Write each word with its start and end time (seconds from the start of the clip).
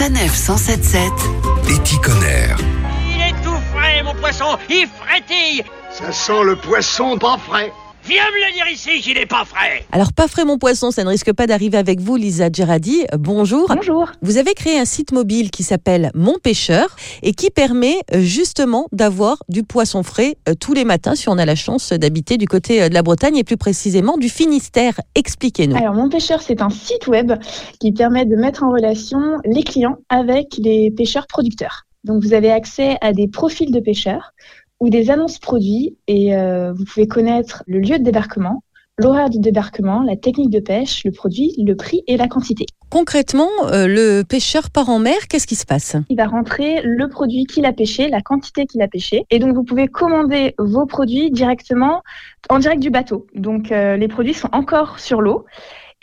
Sanef 0.00 0.34
177. 0.34 1.12
Éticonner. 1.68 2.46
Il 3.14 3.20
est 3.20 3.44
tout 3.44 3.60
frais, 3.70 4.02
mon 4.02 4.14
poisson 4.14 4.56
Il 4.70 4.88
frétille 4.88 5.62
Ça 5.90 6.10
sent 6.10 6.42
le 6.42 6.56
poisson 6.56 7.18
pas 7.18 7.36
frais. 7.36 7.70
Viens 8.04 8.22
me 8.30 8.46
le 8.46 8.54
dire 8.54 8.66
ici 8.72 9.00
qu'il 9.02 9.18
est 9.18 9.26
pas 9.26 9.44
frais 9.44 9.84
Alors, 9.92 10.12
pas 10.14 10.26
frais 10.26 10.46
mon 10.46 10.56
poisson, 10.56 10.90
ça 10.90 11.04
ne 11.04 11.10
risque 11.10 11.32
pas 11.32 11.46
d'arriver 11.46 11.76
avec 11.76 12.00
vous, 12.00 12.16
Lisa 12.16 12.48
Gerardi. 12.50 13.04
Bonjour. 13.18 13.70
Bonjour. 13.74 14.10
Vous 14.22 14.38
avez 14.38 14.54
créé 14.54 14.78
un 14.78 14.86
site 14.86 15.12
mobile 15.12 15.50
qui 15.50 15.62
s'appelle 15.62 16.10
Mon 16.14 16.38
Pêcheur 16.38 16.96
et 17.22 17.34
qui 17.34 17.50
permet 17.50 17.96
euh, 18.14 18.20
justement 18.20 18.86
d'avoir 18.92 19.42
du 19.48 19.64
poisson 19.64 20.02
frais 20.02 20.36
euh, 20.48 20.54
tous 20.58 20.72
les 20.72 20.86
matins 20.86 21.14
si 21.14 21.28
on 21.28 21.36
a 21.36 21.44
la 21.44 21.54
chance 21.54 21.92
d'habiter 21.92 22.38
du 22.38 22.46
côté 22.46 22.82
euh, 22.82 22.88
de 22.88 22.94
la 22.94 23.02
Bretagne 23.02 23.36
et 23.36 23.44
plus 23.44 23.58
précisément 23.58 24.16
du 24.16 24.30
Finistère. 24.30 24.98
Expliquez-nous. 25.14 25.76
Alors, 25.76 25.94
Mon 25.94 26.08
Pêcheur, 26.08 26.40
c'est 26.40 26.62
un 26.62 26.70
site 26.70 27.06
web 27.06 27.32
qui 27.80 27.92
permet 27.92 28.24
de 28.24 28.34
mettre 28.34 28.62
en 28.62 28.70
relation 28.70 29.20
les 29.44 29.62
clients 29.62 29.98
avec 30.08 30.56
les 30.56 30.90
pêcheurs 30.90 31.26
producteurs. 31.26 31.84
Donc, 32.04 32.22
vous 32.22 32.32
avez 32.32 32.50
accès 32.50 32.96
à 33.02 33.12
des 33.12 33.28
profils 33.28 33.70
de 33.70 33.80
pêcheurs 33.80 34.32
ou 34.80 34.88
des 34.88 35.10
annonces 35.10 35.38
produits 35.38 35.96
et 36.08 36.34
euh, 36.34 36.72
vous 36.72 36.84
pouvez 36.84 37.06
connaître 37.06 37.62
le 37.66 37.78
lieu 37.78 37.98
de 37.98 38.02
débarquement, 38.02 38.62
l'horaire 38.98 39.30
de 39.30 39.38
débarquement, 39.38 40.02
la 40.02 40.16
technique 40.16 40.50
de 40.50 40.60
pêche, 40.60 41.04
le 41.04 41.12
produit, 41.12 41.54
le 41.58 41.74
prix 41.74 42.02
et 42.06 42.16
la 42.16 42.28
quantité. 42.28 42.66
Concrètement, 42.90 43.48
euh, 43.66 43.86
le 43.86 44.22
pêcheur 44.22 44.70
part 44.70 44.88
en 44.88 44.98
mer, 44.98 45.28
qu'est-ce 45.28 45.46
qui 45.46 45.54
se 45.54 45.64
passe? 45.64 45.96
Il 46.08 46.16
va 46.16 46.26
rentrer 46.26 46.80
le 46.82 47.08
produit 47.08 47.44
qu'il 47.44 47.64
a 47.64 47.72
pêché, 47.72 48.08
la 48.08 48.20
quantité 48.20 48.66
qu'il 48.66 48.82
a 48.82 48.88
pêché. 48.88 49.24
Et 49.30 49.38
donc, 49.38 49.54
vous 49.54 49.62
pouvez 49.62 49.86
commander 49.86 50.54
vos 50.58 50.86
produits 50.86 51.30
directement 51.30 52.02
en 52.48 52.58
direct 52.58 52.82
du 52.82 52.90
bateau. 52.90 53.26
Donc, 53.34 53.70
euh, 53.70 53.96
les 53.96 54.08
produits 54.08 54.34
sont 54.34 54.48
encore 54.52 54.98
sur 54.98 55.20
l'eau. 55.20 55.44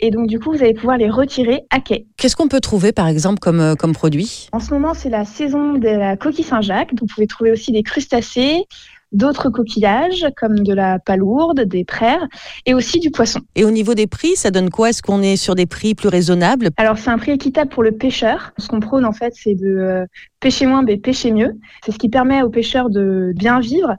Et 0.00 0.10
donc, 0.10 0.28
du 0.28 0.38
coup, 0.38 0.52
vous 0.52 0.62
allez 0.62 0.74
pouvoir 0.74 0.96
les 0.96 1.10
retirer 1.10 1.62
à 1.70 1.80
quai. 1.80 2.06
Qu'est-ce 2.16 2.36
qu'on 2.36 2.48
peut 2.48 2.60
trouver 2.60 2.92
par 2.92 3.08
exemple 3.08 3.40
comme, 3.40 3.60
euh, 3.60 3.74
comme 3.74 3.92
produit? 3.92 4.48
En 4.52 4.60
ce 4.60 4.72
moment, 4.72 4.94
c'est 4.94 5.08
la 5.10 5.24
saison 5.24 5.74
de 5.74 5.88
la 5.88 6.16
coquille 6.16 6.44
Saint-Jacques. 6.44 6.90
Vous 6.98 7.06
pouvez 7.06 7.26
trouver 7.26 7.50
aussi 7.50 7.72
des 7.72 7.82
crustacés, 7.82 8.64
d'autres 9.10 9.48
coquillages 9.50 10.26
comme 10.36 10.60
de 10.60 10.72
la 10.72 10.98
palourde, 10.98 11.62
des 11.62 11.84
praires 11.84 12.28
et 12.66 12.74
aussi 12.74 13.00
du 13.00 13.10
poisson. 13.10 13.40
Et 13.56 13.64
au 13.64 13.70
niveau 13.70 13.94
des 13.94 14.06
prix, 14.06 14.36
ça 14.36 14.50
donne 14.50 14.70
quoi? 14.70 14.90
Est-ce 14.90 15.02
qu'on 15.02 15.22
est 15.22 15.36
sur 15.36 15.54
des 15.54 15.66
prix 15.66 15.94
plus 15.94 16.08
raisonnables? 16.08 16.70
Alors, 16.76 16.98
c'est 16.98 17.10
un 17.10 17.18
prix 17.18 17.32
équitable 17.32 17.70
pour 17.70 17.82
le 17.82 17.92
pêcheur. 17.92 18.52
Ce 18.58 18.68
qu'on 18.68 18.80
prône, 18.80 19.04
en 19.04 19.12
fait, 19.12 19.32
c'est 19.34 19.54
de 19.54 20.06
pêcher 20.40 20.66
moins, 20.66 20.82
mais 20.82 20.96
pêcher 20.96 21.32
mieux. 21.32 21.58
C'est 21.84 21.92
ce 21.92 21.98
qui 21.98 22.08
permet 22.08 22.42
aux 22.42 22.50
pêcheurs 22.50 22.90
de 22.90 23.32
bien 23.34 23.60
vivre. 23.60 23.96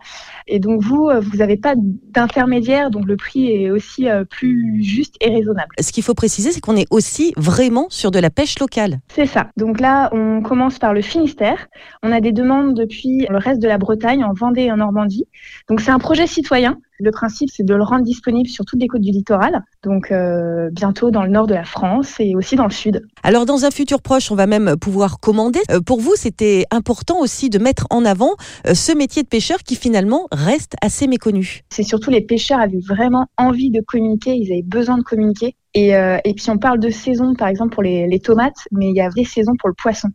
Et 0.48 0.60
donc, 0.60 0.82
vous, 0.82 1.08
euh, 1.08 1.20
vous 1.20 1.38
n'avez 1.38 1.58
pas 1.58 1.74
d'intermédiaire, 1.78 2.90
donc 2.90 3.06
le 3.06 3.18
prix 3.18 3.52
est 3.52 3.72
aussi 3.72 4.08
euh, 4.10 4.24
plus 4.24 4.82
juste 4.84 5.16
et 5.22 5.30
raisonnable. 5.30 5.70
Ce 5.80 5.92
qu'il 5.92 6.04
faut 6.04 6.14
préciser, 6.14 6.52
c'est 6.52 6.62
qu'on 6.62 6.76
est 6.76 6.88
aussi 6.92 7.34
vraiment 7.38 7.88
sur 7.90 8.12
de 8.12 8.20
la 8.20 8.30
pêche 8.30 8.58
locale. 8.60 9.00
C'est 9.10 9.26
ça. 9.26 9.50
Donc 9.58 9.80
là, 9.80 10.10
on 10.14 10.42
commence 10.42 10.80
par 10.80 10.94
le 10.94 11.02
Finistère. 11.02 11.68
On 12.04 12.12
a 12.12 12.22
des 12.22 12.32
demandes 12.32 12.74
depuis 12.74 13.28
le 13.30 13.38
reste 13.38 13.62
de 13.62 13.68
la 13.68 13.78
Bretagne, 13.78 14.24
en 14.24 14.34
Vendée 14.34 14.64
et 14.64 14.72
en 14.72 14.78
Normandie. 14.78 15.26
Donc 15.70 15.82
c'est 15.82 15.92
un 15.92 16.00
projet 16.00 16.28
citoyen. 16.28 16.78
Le 17.00 17.12
principe, 17.12 17.50
c'est 17.50 17.64
de 17.64 17.74
le 17.74 17.84
rendre 17.84 18.04
disponible 18.04 18.50
sur 18.50 18.66
toutes 18.66 18.82
les 18.82 18.88
côtes 18.88 19.02
du 19.02 19.12
littoral. 19.12 19.64
Donc 19.84 20.12
euh, 20.12 20.70
bientôt 20.72 21.12
dans 21.12 21.24
le 21.24 21.30
nord 21.30 21.48
de 21.48 21.54
la 21.54 21.64
France 21.64 22.16
et 22.20 22.36
aussi 22.36 22.58
dans 22.58 22.66
le 22.66 22.72
sud. 22.72 23.02
Alors 23.24 23.46
dans 23.46 23.64
un 23.64 23.72
futur 23.72 24.02
proche, 24.02 24.32
on 24.32 24.36
va 24.36 24.48
même 24.48 24.76
pouvoir 24.76 25.22
commander. 25.22 25.62
Euh, 25.72 25.80
pour 25.80 26.02
vous, 26.02 26.14
c'était 26.16 26.66
important 26.72 27.22
aussi 27.22 27.50
de 27.50 27.58
mettre 27.58 27.88
en 27.90 28.04
avant 28.04 28.32
euh, 28.68 28.74
ce 28.74 28.92
métier 28.92 29.24
de 29.24 29.30
pêcheur 29.30 29.60
qui 29.60 29.76
finalement 29.76 30.28
reste 30.34 30.74
assez 30.82 31.08
méconnu. 31.08 31.62
C'est 31.70 31.84
surtout 31.84 32.12
les 32.12 32.22
pêcheurs 32.22 32.60
avaient 32.60 32.84
vraiment 32.86 33.28
envie 33.38 33.72
de 33.72 33.80
communiquer, 33.80 34.36
ils 34.36 34.52
avaient 34.52 34.62
besoin 34.62 34.98
de 34.98 35.04
communiquer. 35.04 35.56
Et, 35.76 35.90
et 35.92 36.34
puis 36.36 36.50
on 36.50 36.58
parle 36.58 36.80
de 36.80 36.90
saison, 36.90 37.36
par 37.36 37.48
exemple 37.48 37.76
pour 37.76 37.84
les, 37.84 38.08
les 38.08 38.20
tomates, 38.20 38.68
mais 38.72 38.90
il 38.90 38.96
y 38.96 39.02
a 39.02 39.10
des 39.10 39.24
saisons 39.24 39.54
pour 39.60 39.70
le 39.70 39.76
poisson. 39.76 40.10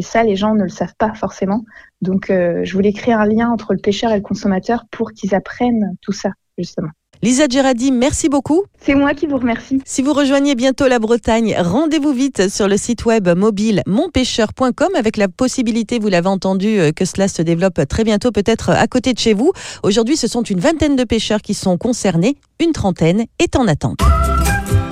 Et 0.00 0.02
ça, 0.02 0.22
les 0.22 0.34
gens 0.34 0.54
ne 0.54 0.62
le 0.62 0.70
savent 0.70 0.94
pas 0.96 1.12
forcément. 1.12 1.66
Donc, 2.00 2.30
euh, 2.30 2.62
je 2.64 2.72
voulais 2.72 2.94
créer 2.94 3.12
un 3.12 3.26
lien 3.26 3.50
entre 3.50 3.74
le 3.74 3.78
pêcheur 3.78 4.10
et 4.12 4.16
le 4.16 4.22
consommateur 4.22 4.86
pour 4.90 5.12
qu'ils 5.12 5.34
apprennent 5.34 5.94
tout 6.00 6.12
ça, 6.12 6.30
justement. 6.56 6.88
Lisa 7.20 7.44
Gerardi, 7.50 7.92
merci 7.92 8.30
beaucoup. 8.30 8.64
C'est 8.80 8.94
moi 8.94 9.12
qui 9.12 9.26
vous 9.26 9.36
remercie. 9.36 9.82
Si 9.84 10.00
vous 10.00 10.14
rejoignez 10.14 10.54
bientôt 10.54 10.88
la 10.88 10.98
Bretagne, 10.98 11.54
rendez-vous 11.58 12.12
vite 12.12 12.48
sur 12.48 12.66
le 12.66 12.78
site 12.78 13.04
web 13.04 13.28
mobile 13.36 13.82
monpêcheur.com 13.86 14.88
avec 14.96 15.18
la 15.18 15.28
possibilité, 15.28 15.98
vous 15.98 16.08
l'avez 16.08 16.28
entendu, 16.28 16.78
euh, 16.78 16.92
que 16.92 17.04
cela 17.04 17.28
se 17.28 17.42
développe 17.42 17.86
très 17.86 18.04
bientôt, 18.04 18.32
peut-être 18.32 18.70
à 18.70 18.86
côté 18.86 19.12
de 19.12 19.18
chez 19.18 19.34
vous. 19.34 19.52
Aujourd'hui, 19.82 20.16
ce 20.16 20.28
sont 20.28 20.44
une 20.44 20.60
vingtaine 20.60 20.96
de 20.96 21.04
pêcheurs 21.04 21.42
qui 21.42 21.52
sont 21.52 21.76
concernés, 21.76 22.38
une 22.58 22.72
trentaine 22.72 23.26
est 23.38 23.54
en 23.54 23.68
attente. 23.68 23.98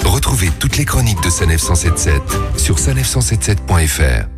Retrouvez 0.05 0.51
toutes 0.59 0.77
les 0.77 0.85
chroniques 0.85 1.23
de 1.23 1.31
Sanef 1.31 1.63
177 1.63 2.21
sur 2.59 2.77
sanef177.fr. 2.77 4.38